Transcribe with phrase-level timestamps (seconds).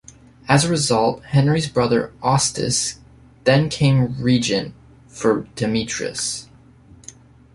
[0.49, 2.97] As a result, Henry's brother Eustace
[3.43, 4.73] then became regent
[5.07, 6.47] for Demetrius.